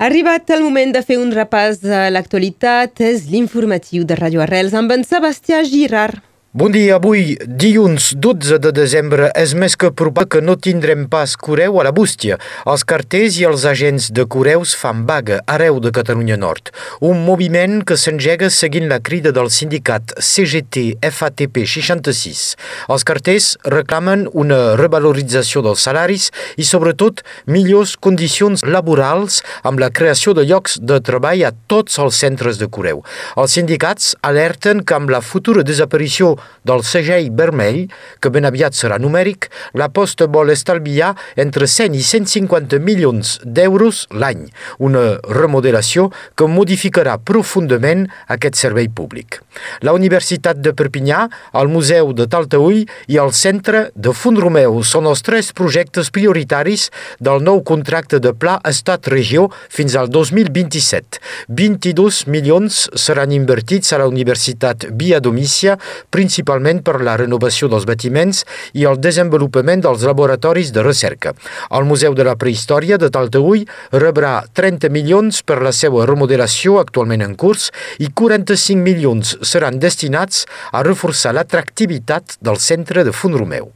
Arribat 0.00 0.48
el 0.54 0.62
moment 0.64 0.94
de 0.96 1.02
fer 1.04 1.18
un 1.20 1.28
repàs 1.36 1.82
de 1.82 1.98
l'actualitat, 2.08 3.02
és 3.04 3.26
l'informatiu 3.28 4.06
de 4.08 4.16
Radio 4.16 4.40
Arrels 4.40 4.72
amb 4.72 4.94
en 4.94 5.04
Sebastià 5.04 5.58
Girard. 5.68 6.22
Bon 6.52 6.72
dia, 6.74 6.96
avui, 6.96 7.36
dilluns 7.46 8.08
12 8.18 8.56
de 8.58 8.72
desembre, 8.74 9.28
és 9.38 9.52
més 9.54 9.76
que 9.78 9.92
probable 9.94 10.26
que 10.26 10.40
no 10.42 10.56
tindrem 10.58 11.04
pas 11.06 11.36
Coreu 11.38 11.76
a 11.78 11.84
la 11.86 11.92
bústia. 11.94 12.40
Els 12.66 12.82
carters 12.82 13.36
i 13.38 13.44
els 13.46 13.62
agents 13.70 14.08
de 14.10 14.24
Coreus 14.26 14.72
fan 14.74 15.04
vaga 15.06 15.38
arreu 15.46 15.78
de 15.78 15.92
Catalunya 15.94 16.34
Nord. 16.34 16.72
Un 17.06 17.22
moviment 17.22 17.84
que 17.86 17.94
s'engega 17.94 18.48
seguint 18.50 18.90
la 18.90 18.98
crida 18.98 19.30
del 19.30 19.46
sindicat 19.54 20.10
CGT 20.18 20.98
FATP 21.06 21.60
66. 21.70 22.42
Els 22.90 23.06
carters 23.06 23.52
reclamen 23.70 24.26
una 24.34 24.74
revalorització 24.74 25.62
dels 25.62 25.86
salaris 25.86 26.32
i, 26.58 26.66
sobretot, 26.66 27.22
millors 27.46 27.94
condicions 27.94 28.66
laborals 28.66 29.38
amb 29.62 29.78
la 29.78 29.92
creació 29.94 30.34
de 30.34 30.48
llocs 30.50 30.80
de 30.82 30.98
treball 30.98 31.46
a 31.46 31.54
tots 31.70 32.02
els 32.02 32.18
centres 32.26 32.58
de 32.58 32.66
Coreu. 32.66 33.06
Els 33.38 33.54
sindicats 33.54 34.16
alerten 34.26 34.82
que 34.82 34.98
amb 34.98 35.14
la 35.14 35.22
futura 35.22 35.62
desaparició 35.62 36.39
del 36.66 36.84
segell 36.86 37.30
vermell, 37.36 37.86
que 38.20 38.30
ben 38.32 38.46
aviat 38.48 38.76
serà 38.76 38.98
numèric, 39.00 39.48
la 39.74 39.88
posta 39.92 40.28
vol 40.30 40.52
estalviar 40.52 41.14
entre 41.40 41.68
100 41.70 41.96
i 41.96 42.02
150 42.04 42.80
milions 42.84 43.38
d'euros 43.44 44.06
l'any, 44.12 44.46
una 44.78 45.18
remodelació 45.28 46.08
que 46.36 46.48
modificarà 46.50 47.16
profundament 47.18 48.06
aquest 48.28 48.58
servei 48.60 48.88
públic. 48.88 49.40
La 49.84 49.94
Universitat 49.96 50.60
de 50.62 50.72
Perpinyà, 50.76 51.26
el 51.60 51.70
Museu 51.72 52.12
de 52.16 52.26
Talteull 52.30 52.84
i 53.10 53.18
el 53.20 53.32
Centre 53.36 53.88
de 53.94 54.14
Font-Romeu 54.16 54.80
són 54.86 55.08
els 55.10 55.24
tres 55.26 55.50
projectes 55.56 56.10
prioritaris 56.14 56.88
del 57.20 57.42
nou 57.44 57.62
contracte 57.66 58.20
de 58.22 58.32
Pla 58.36 58.58
Estat-Regió 58.66 59.48
fins 59.68 59.96
al 59.98 60.10
2027. 60.12 61.20
22 61.48 62.24
milions 62.30 62.82
seran 62.98 63.34
invertits 63.34 63.92
a 63.92 64.00
la 64.02 64.08
Universitat 64.10 64.86
Via 65.00 65.20
Domícia, 65.20 65.76
principalment 66.10 66.29
principalment 66.30 66.78
per 66.86 67.00
la 67.02 67.16
renovació 67.18 67.66
dels 67.72 67.86
batiments 67.88 68.44
i 68.78 68.84
el 68.86 69.00
desenvolupament 69.02 69.82
dels 69.82 70.04
laboratoris 70.06 70.70
de 70.70 70.84
recerca. 70.86 71.34
El 71.74 71.88
Museu 71.90 72.14
de 72.14 72.26
la 72.28 72.36
Prehistòria 72.38 73.00
de 73.02 73.10
Talteull 73.10 73.66
rebrà 73.90 74.44
30 74.54 74.92
milions 74.94 75.42
per 75.42 75.58
la 75.58 75.74
seva 75.74 76.06
remodelació 76.06 76.78
actualment 76.78 77.26
en 77.26 77.34
curs 77.34 77.72
i 77.98 78.12
45 78.14 78.78
milions 78.78 79.34
seran 79.42 79.82
destinats 79.82 80.46
a 80.70 80.86
reforçar 80.86 81.34
l'atractivitat 81.34 82.38
del 82.38 82.62
centre 82.62 83.02
de 83.02 83.10
Font-Romeu. 83.10 83.72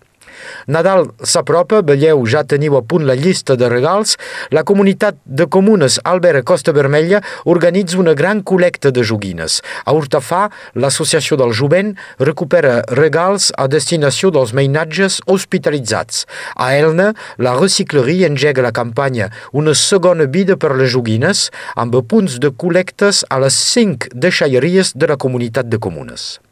Nadal 0.67 1.09
s'apropa, 1.23 1.83
veieu, 1.83 2.25
ja 2.27 2.45
teniu 2.45 2.77
a 2.79 2.83
punt 2.83 3.07
la 3.09 3.17
llista 3.19 3.57
de 3.57 3.69
regals. 3.73 4.17
La 4.55 4.65
comunitat 4.65 5.19
de 5.25 5.47
comunes 5.47 5.99
Albert 6.05 6.45
Costa 6.45 6.73
Vermella 6.73 7.23
organitza 7.45 7.99
una 7.99 8.15
gran 8.15 8.43
col·lecta 8.43 8.93
de 8.95 9.05
joguines. 9.05 9.61
A 9.85 9.95
Urtafà, 9.97 10.49
l'associació 10.75 11.39
del 11.41 11.55
jovent 11.57 11.95
recupera 12.21 12.83
regals 12.93 13.51
a 13.57 13.67
destinació 13.71 14.31
dels 14.35 14.55
mainatges 14.57 15.21
hospitalitzats. 15.27 16.25
A 16.57 16.73
Elna, 16.77 17.13
la 17.39 17.57
recicleria 17.59 18.29
engega 18.31 18.63
la 18.63 18.73
campanya 18.73 19.31
Una 19.53 19.75
segona 19.75 20.27
vida 20.27 20.57
per 20.57 20.75
les 20.77 20.93
joguines 20.93 21.49
amb 21.77 21.95
punts 22.09 22.39
de 22.43 22.51
col·lectes 22.51 23.25
a 23.31 23.41
les 23.43 23.55
cinc 23.75 24.09
deixalleries 24.15 24.95
de 24.95 25.11
la 25.11 25.21
comunitat 25.21 25.71
de 25.71 25.79
comunes. 25.79 26.44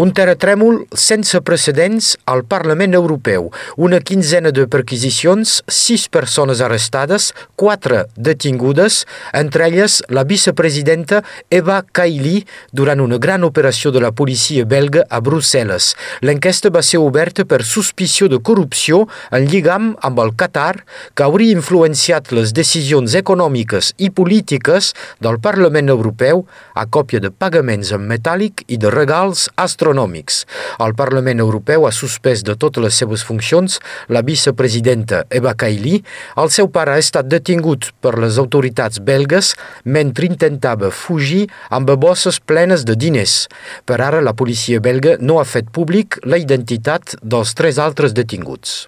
Un 0.00 0.14
terratrèmol 0.16 0.78
sense 0.96 1.36
precedents 1.44 2.14
al 2.32 2.40
Parlament 2.48 2.94
Europeu. 2.96 3.50
Una 3.76 3.98
quinzena 4.00 4.48
de 4.48 4.62
perquisicions, 4.70 5.58
sis 5.68 6.06
persones 6.08 6.62
arrestades, 6.64 7.26
quatre 7.60 8.06
detingudes, 8.16 9.02
entre 9.36 9.66
elles 9.68 9.98
la 10.08 10.24
vicepresidenta 10.24 11.20
Eva 11.52 11.82
Kaili 11.84 12.46
durant 12.72 13.02
una 13.04 13.18
gran 13.20 13.44
operació 13.44 13.92
de 13.92 14.00
la 14.00 14.12
policia 14.16 14.64
belga 14.64 15.02
a 15.10 15.20
Brussel·les. 15.20 15.90
L'enquesta 16.24 16.72
va 16.72 16.80
ser 16.80 17.02
oberta 17.04 17.44
per 17.44 17.60
suspició 17.60 18.30
de 18.32 18.40
corrupció 18.40 19.02
en 19.28 19.50
lligam 19.52 19.92
amb 20.00 20.24
el 20.24 20.32
Qatar, 20.32 20.86
que 21.12 21.28
hauria 21.28 21.58
influenciat 21.58 22.32
les 22.32 22.56
decisions 22.56 23.18
econòmiques 23.20 23.92
i 23.98 24.08
polítiques 24.08 24.94
del 25.20 25.36
Parlament 25.44 25.92
Europeu 25.92 26.46
a 26.72 26.88
còpia 26.88 27.20
de 27.20 27.28
pagaments 27.28 27.92
en 27.92 28.08
metàl·lic 28.08 28.64
i 28.72 28.80
de 28.80 28.96
regals 28.96 29.50
astronòmics 29.60 29.89
astronòmics. 29.90 30.44
El 30.80 30.94
Parlament 30.94 31.40
Europeu 31.40 31.86
ha 31.86 31.92
suspès 31.92 32.44
de 32.46 32.54
totes 32.54 32.82
les 32.82 32.94
seves 32.94 33.24
funcions 33.26 33.78
la 34.08 34.22
vicepresidenta 34.22 35.24
Eva 35.30 35.54
Kaili. 35.54 36.02
El 36.36 36.50
seu 36.50 36.70
pare 36.70 36.94
ha 36.94 37.02
estat 37.02 37.28
detingut 37.28 37.90
per 38.00 38.18
les 38.18 38.38
autoritats 38.38 39.00
belgues 39.00 39.54
mentre 39.84 40.26
intentava 40.26 40.90
fugir 40.90 41.48
amb 41.70 41.90
bosses 42.00 42.40
plenes 42.40 42.84
de 42.84 42.94
diners. 42.94 43.48
Per 43.84 44.00
ara, 44.00 44.20
la 44.20 44.34
policia 44.34 44.80
belga 44.80 45.16
no 45.20 45.40
ha 45.40 45.44
fet 45.44 45.70
públic 45.70 46.20
la 46.24 46.38
identitat 46.38 47.16
dels 47.22 47.54
tres 47.54 47.78
altres 47.78 48.14
detinguts. 48.14 48.86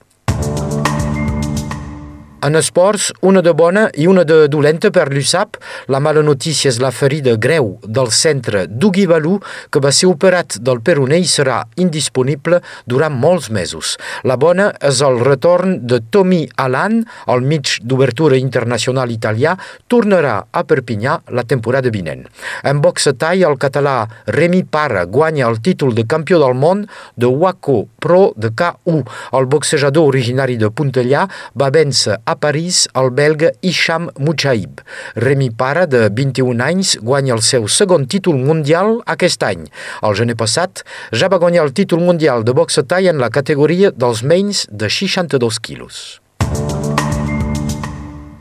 En 2.43 2.57
esports, 2.59 3.13
una 3.23 3.39
de 3.39 3.53
bona 3.55 3.85
i 3.95 4.09
una 4.11 4.25
de 4.27 4.49
dolenta 4.51 4.91
per 4.91 5.05
l'USAP. 5.15 5.61
La 5.95 6.01
mala 6.03 6.25
notícia 6.27 6.73
és 6.73 6.81
la 6.83 6.89
ferida 6.91 7.37
greu 7.39 7.77
del 7.87 8.09
centre 8.11 8.65
Dugi 8.67 9.05
Balú, 9.07 9.37
que 9.71 9.79
va 9.79 9.93
ser 9.95 10.09
operat 10.11 10.57
del 10.59 10.81
peroné 10.83 11.21
i 11.23 11.29
serà 11.31 11.61
indisponible 11.79 12.59
durant 12.91 13.15
molts 13.15 13.47
mesos. 13.55 13.93
La 14.27 14.35
bona 14.35 14.73
és 14.83 14.99
el 15.07 15.21
retorn 15.23 15.77
de 15.87 16.01
Tommy 16.11 16.41
Alan, 16.65 17.05
el 17.31 17.47
mig 17.47 17.77
d'obertura 17.79 18.41
internacional 18.43 19.15
italià, 19.15 19.55
tornarà 19.87 20.35
a 20.51 20.65
Perpinyà 20.67 21.21
la 21.31 21.47
temporada 21.47 21.95
vinent. 21.95 22.27
En 22.67 22.83
boxe 22.83 23.15
tall, 23.23 23.47
el 23.47 23.55
català 23.55 24.09
Remy 24.27 24.65
Parra 24.67 25.07
guanya 25.07 25.47
el 25.47 25.61
títol 25.63 25.95
de 25.95 26.09
campió 26.11 26.43
del 26.43 26.59
món 26.59 26.89
de 27.15 27.31
Waco 27.31 27.85
Pro 28.03 28.33
de 28.35 28.51
K1. 28.51 29.07
El 29.39 29.47
boxejador 29.47 30.11
originari 30.11 30.59
de 30.59 30.75
Puntellà 30.75 31.29
va 31.55 31.71
vèncer 31.71 32.19
a 32.19 32.32
París 32.41 32.87
el 32.95 33.11
belga 33.11 33.51
Isham 33.61 34.09
Mouchaib. 34.19 34.81
Remy 35.17 35.51
Para, 35.51 35.87
de 35.87 36.09
21 36.09 36.63
anys, 36.63 36.97
guanya 37.03 37.35
el 37.35 37.43
seu 37.43 37.69
segon 37.69 38.07
títol 38.07 38.39
mundial 38.39 39.01
aquest 39.07 39.43
any. 39.43 39.67
El 40.01 40.17
gener 40.17 40.39
passat 40.39 40.85
ja 41.13 41.29
va 41.29 41.43
guanyar 41.43 41.67
el 41.67 41.77
títol 41.77 42.01
mundial 42.01 42.47
de 42.47 42.57
boxe 42.57 42.87
tall 42.87 43.11
en 43.13 43.21
la 43.21 43.31
categoria 43.31 43.93
dels 43.93 44.23
menys 44.23 44.67
de 44.71 44.89
62 44.89 45.61
quilos. 45.61 46.22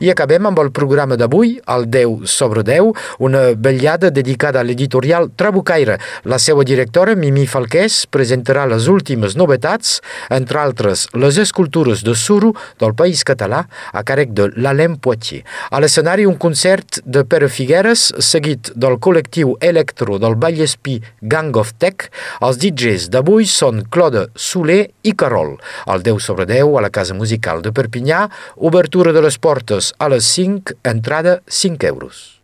I 0.02 0.08
acabem 0.10 0.48
amb 0.48 0.58
el 0.58 0.72
programa 0.74 1.14
d'avui, 1.14 1.52
el 1.70 1.84
10 1.86 2.24
sobre 2.26 2.64
10, 2.66 2.88
una 3.22 3.42
vetllada 3.54 4.08
dedicada 4.10 4.58
a 4.58 4.66
l'editorial 4.66 5.28
Trabucaire. 5.38 5.94
La 6.26 6.40
seva 6.42 6.64
directora, 6.66 7.14
Mimi 7.14 7.44
Falqués, 7.46 8.00
presentarà 8.10 8.64
les 8.66 8.88
últimes 8.90 9.36
novetats, 9.38 10.00
entre 10.34 10.58
altres 10.58 11.04
les 11.14 11.38
escultures 11.38 12.02
de 12.02 12.16
suro 12.18 12.50
del 12.82 12.96
País 12.98 13.22
Català 13.22 13.60
a 13.92 14.02
càrrec 14.02 14.32
de 14.34 14.48
l'Alem 14.56 14.96
Poitier. 14.98 15.44
A 15.70 15.78
l'escenari 15.78 16.26
un 16.26 16.34
concert 16.34 16.98
de 17.06 17.22
Pere 17.22 17.46
Figueres, 17.46 18.08
seguit 18.18 18.72
del 18.74 18.98
col·lectiu 18.98 19.54
electro 19.62 20.18
del 20.18 20.34
Vallespí 20.34 20.96
Gang 21.22 21.54
of 21.62 21.76
Tech. 21.78 22.08
Els 22.42 22.58
DJs 22.58 23.06
d'avui 23.14 23.46
són 23.46 23.84
Claude 23.86 24.26
Soler 24.34 24.80
i 25.06 25.14
Carol. 25.14 25.54
El 25.86 26.02
10 26.02 26.26
sobre 26.26 26.50
10 26.50 26.74
a 26.74 26.84
la 26.88 26.90
Casa 26.90 27.14
Musical 27.14 27.62
de 27.62 27.70
Perpinyà, 27.70 28.26
obertura 28.58 29.14
de 29.14 29.22
les 29.22 29.38
portes 29.38 29.91
a 29.98 30.08
les 30.08 30.24
5, 30.24 30.76
entrada 30.84 31.42
5 31.46 31.86
euros. 31.86 32.42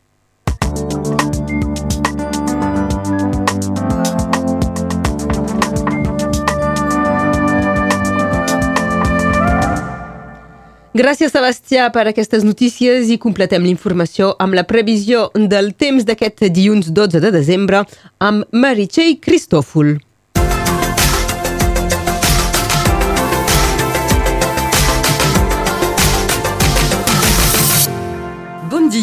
Gràcies, 10.99 11.31
Sebastià, 11.31 11.85
per 11.95 12.09
aquestes 12.11 12.43
notícies 12.43 13.07
i 13.13 13.21
completem 13.23 13.63
l'informació 13.63 14.33
amb 14.43 14.57
la 14.59 14.65
previsió 14.67 15.29
del 15.37 15.71
temps 15.79 16.03
d'aquest 16.09 16.49
dilluns 16.49 16.89
12 16.91 17.21
de 17.23 17.31
desembre 17.31 17.85
amb 18.19 18.49
Meritxell 18.51 19.21
Cristòfol. 19.23 19.95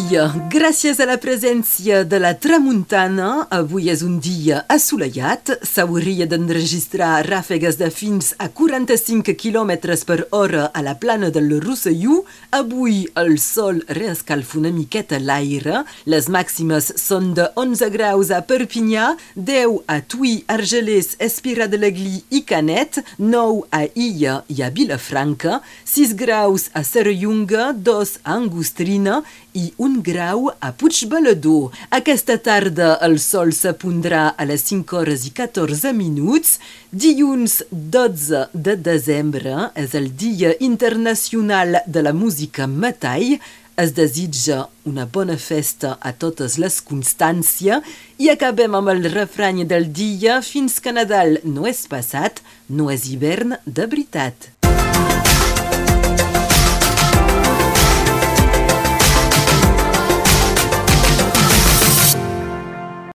Dia. 0.09 0.25
Gràcies 0.51 0.99
a 0.99 1.05
la 1.07 1.17
presència 1.21 2.03
de 2.07 2.17
la 2.21 2.33
tramuntana, 2.37 3.47
avui 3.53 3.89
és 3.89 4.01
un 4.05 4.17
dia 4.23 4.63
assolellat. 4.71 5.51
S'hauria 5.65 6.27
d'enregistrar 6.29 7.25
ràfegues 7.27 7.77
de 7.79 7.89
fins 7.93 8.33
a 8.37 8.49
45 8.49 9.35
km 9.39 9.71
per 10.05 10.27
hora 10.31 10.65
a 10.73 10.81
la 10.81 10.95
plana 10.95 11.29
del 11.29 11.59
Rosselló. 11.61 12.23
Avui 12.51 13.05
el 13.15 13.37
sol 13.39 13.81
reescalfa 13.87 14.59
una 14.59 14.71
miqueta 14.71 15.19
l'aire. 15.19 15.83
Les 16.05 16.29
màximes 16.29 16.91
són 17.01 17.33
de 17.37 17.47
11 17.55 17.89
graus 17.93 18.31
a 18.31 18.41
Perpinyà, 18.45 19.15
10 19.35 19.81
a 19.87 20.01
Tui, 20.01 20.43
Argelers, 20.47 21.15
Espira 21.19 21.67
de 21.67 21.79
l'Egli 21.81 22.21
i 22.29 22.43
Canet, 22.45 23.01
9 23.17 23.65
a 23.71 23.85
Illa 23.93 24.41
i 24.49 24.61
a 24.61 24.69
Vilafranca, 24.69 25.61
6 25.85 26.15
graus 26.19 26.69
a 26.73 26.83
Serrallonga, 26.83 27.71
2 27.73 28.19
a 28.23 28.35
Angostrina 28.35 29.23
i 29.55 29.71
un 29.81 30.01
grau 30.03 30.49
a 30.59 30.71
Puigbalador. 30.75 31.71
Aquesta 31.95 32.37
tarda 32.43 32.95
el 33.07 33.17
sol 33.23 33.53
s'apondrà 33.55 34.27
a 34.35 34.45
les 34.47 34.63
5 34.67 34.99
hores 34.99 35.25
i 35.29 35.31
14 35.35 35.93
minuts. 35.95 36.57
Dilluns 36.91 37.61
12 37.71 38.47
de 38.53 38.75
desembre 38.75 39.69
és 39.79 39.95
el 39.95 40.11
Dia 40.15 40.53
Internacional 40.59 41.79
de 41.87 42.03
la 42.03 42.13
Música 42.13 42.67
Metall. 42.67 43.39
Es 43.75 43.91
desitja 43.95 44.69
una 44.87 45.03
bona 45.05 45.35
festa 45.35 45.97
a 45.99 46.13
totes 46.15 46.55
les 46.63 46.79
constàncies 46.79 47.83
i 48.23 48.31
acabem 48.31 48.75
amb 48.79 48.93
el 48.93 49.03
refrany 49.11 49.65
del 49.67 49.89
dia 49.91 50.39
fins 50.39 50.79
que 50.79 50.95
Nadal 50.95 51.41
no 51.43 51.67
és 51.67 51.83
passat, 51.91 52.39
no 52.69 52.87
és 52.91 53.09
hivern 53.11 53.57
de 53.65 53.89
veritat. 53.91 54.55